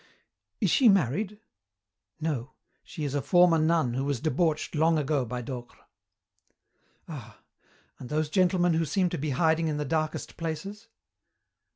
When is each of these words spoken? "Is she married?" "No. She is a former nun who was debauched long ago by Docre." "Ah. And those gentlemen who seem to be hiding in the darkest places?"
"Is 0.59 0.71
she 0.71 0.89
married?" 0.89 1.39
"No. 2.19 2.55
She 2.83 3.03
is 3.03 3.13
a 3.13 3.21
former 3.21 3.59
nun 3.59 3.93
who 3.93 4.03
was 4.03 4.19
debauched 4.19 4.73
long 4.73 4.97
ago 4.97 5.25
by 5.25 5.43
Docre." 5.43 5.77
"Ah. 7.07 7.43
And 7.99 8.09
those 8.09 8.27
gentlemen 8.27 8.73
who 8.73 8.83
seem 8.83 9.09
to 9.09 9.19
be 9.19 9.29
hiding 9.29 9.67
in 9.67 9.77
the 9.77 9.85
darkest 9.85 10.37
places?" 10.37 10.87